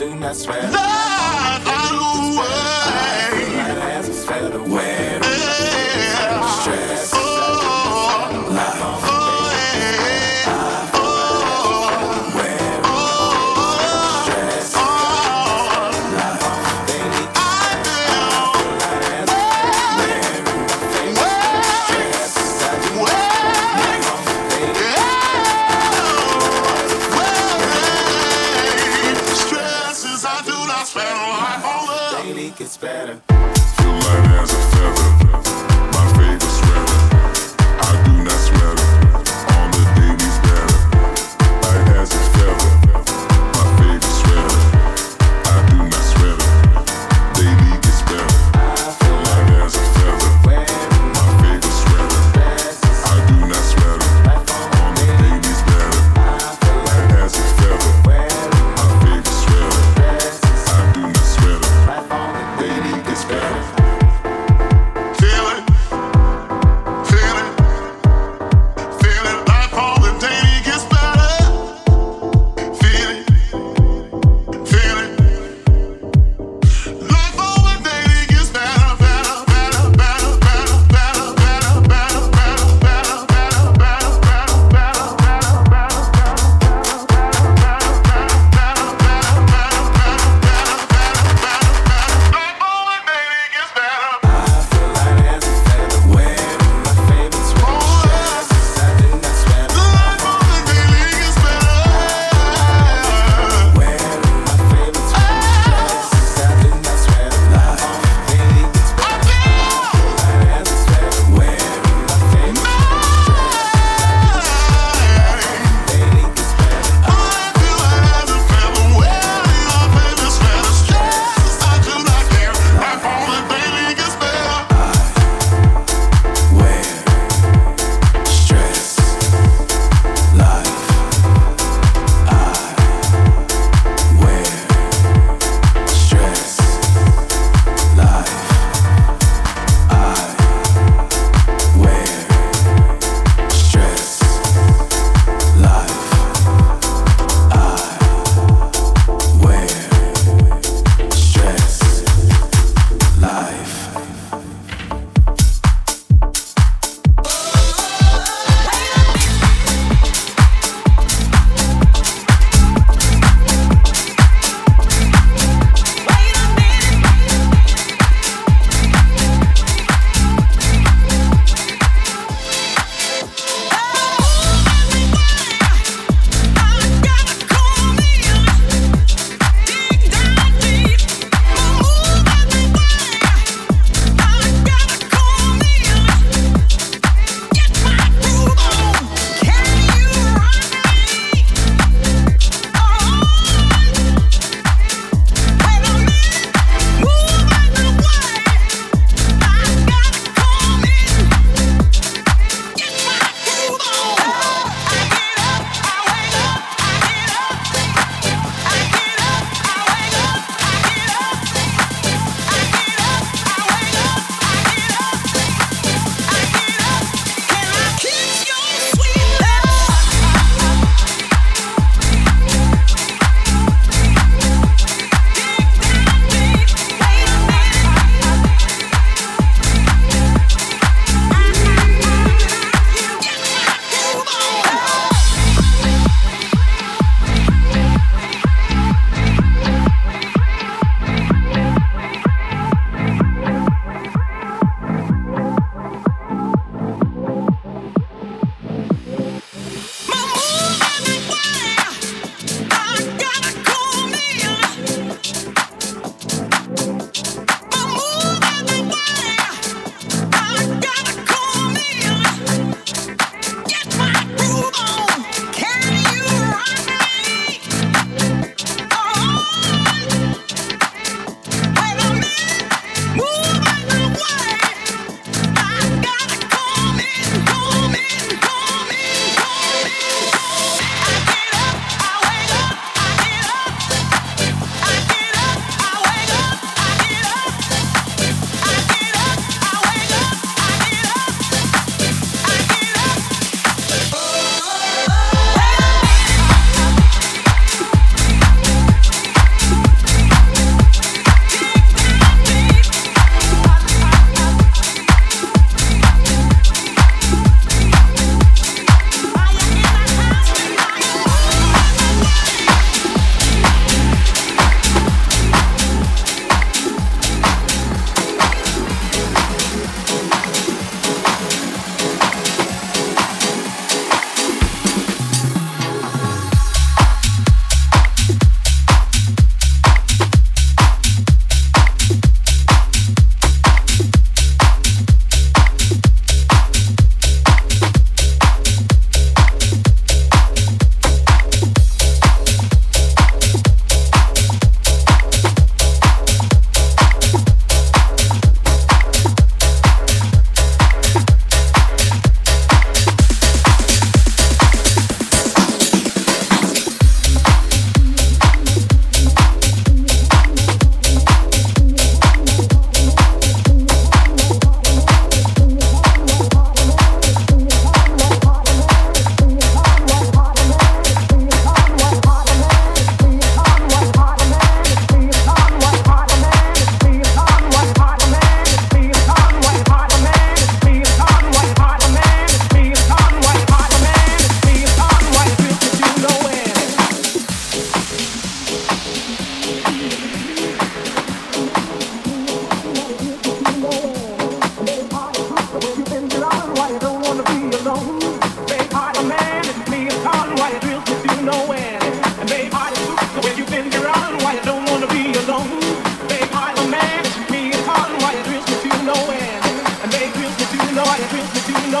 [0.00, 0.72] do not sweat.
[0.72, 1.49] Love,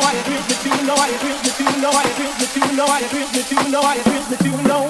[0.00, 2.76] know I feel that you know I feel that you know I feel that you
[2.76, 4.89] know I feel that you know I feel that you know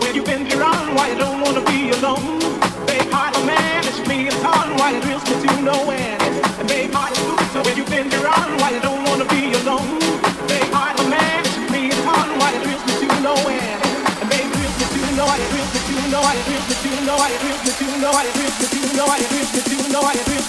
[0.00, 2.38] When you've been around, why you don't wanna be alone?
[2.86, 6.16] Babe, heart a man, it's me and hard, why me to nowhere.
[6.58, 10.00] And heart is so you been around, why you don't wanna be alone?
[10.74, 12.02] Heart man, it's me and
[12.38, 13.76] why me to nowhere.
[14.20, 19.92] And me to nowhere, me to nowhere, me to nowhere, me to nowhere, me to
[19.92, 20.47] nowhere.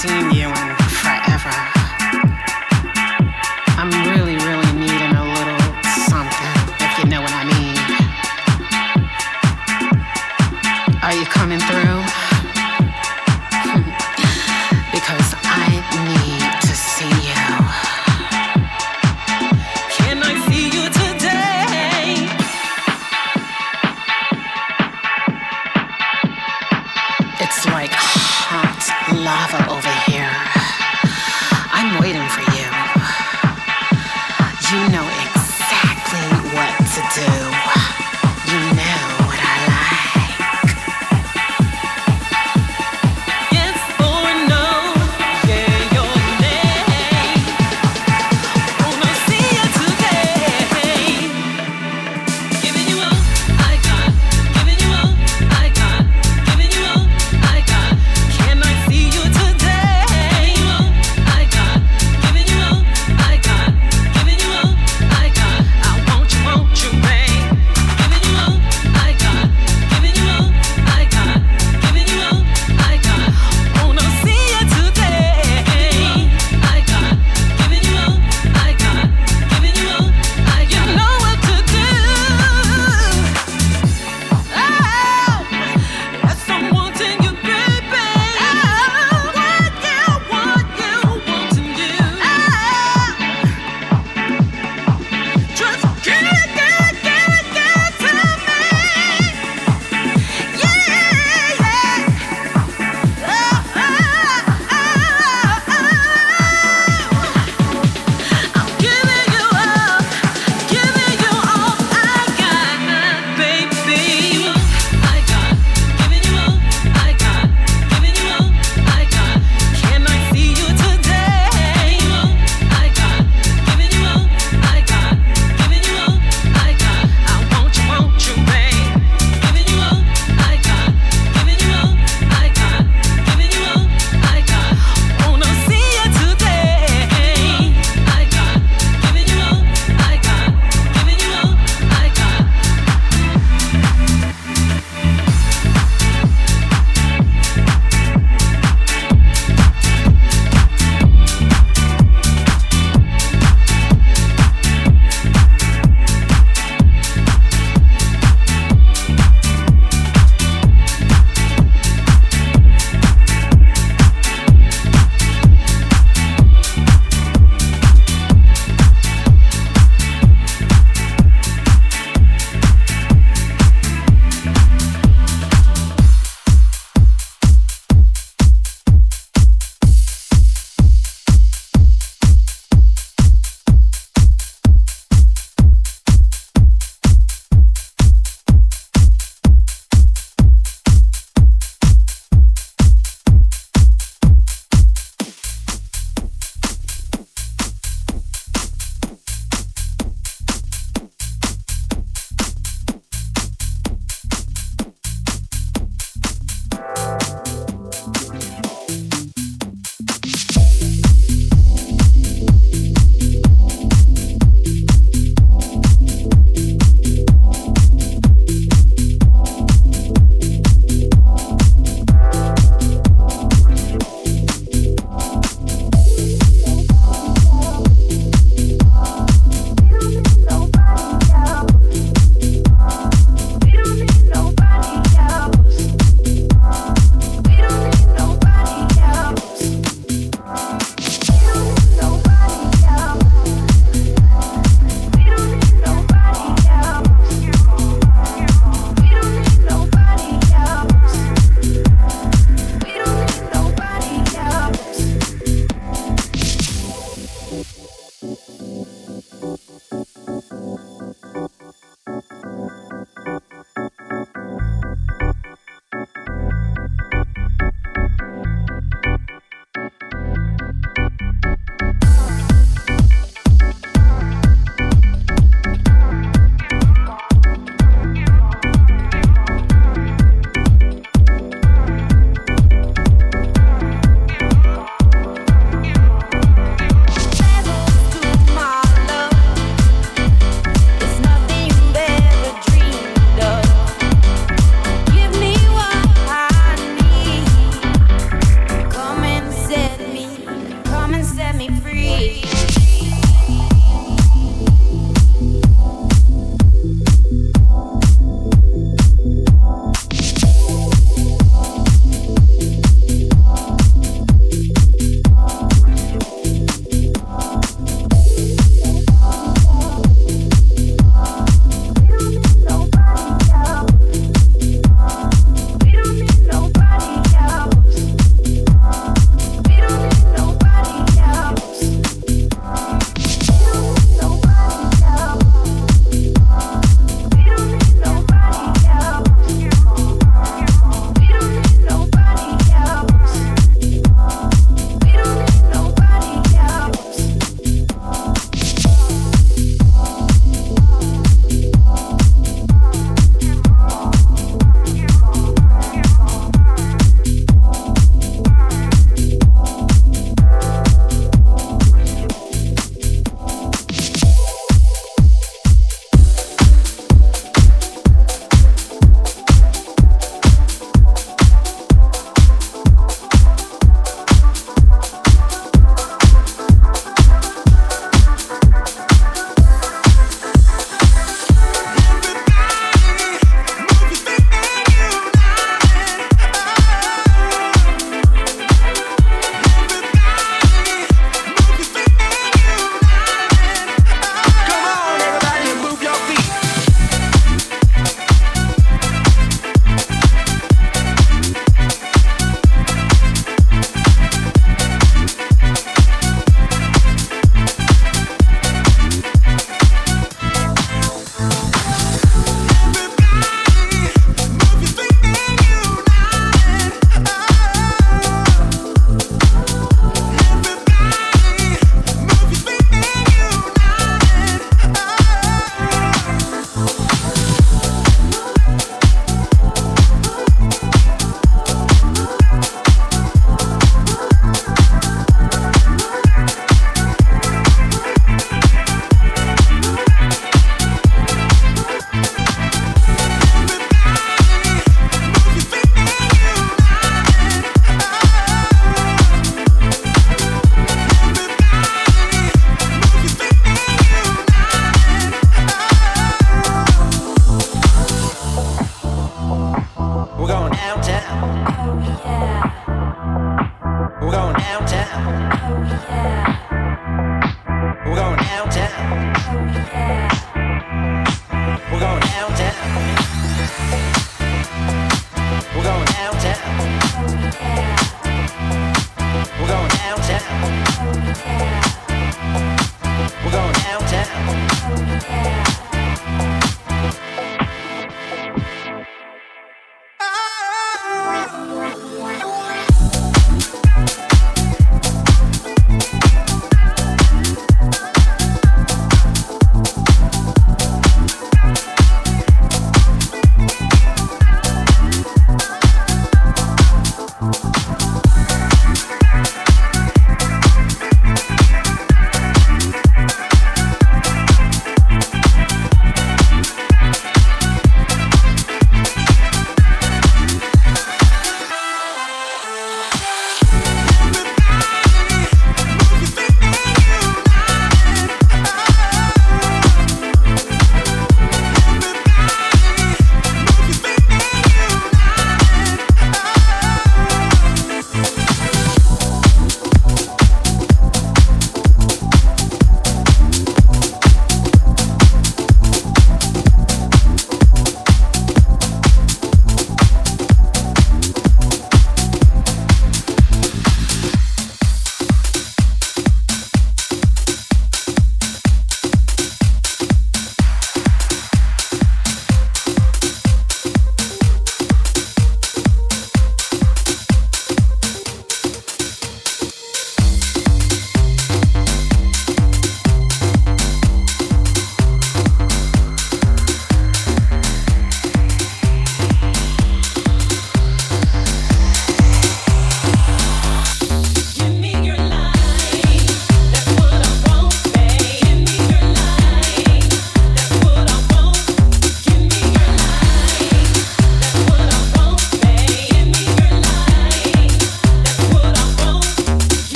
[0.00, 1.79] seen you in forever.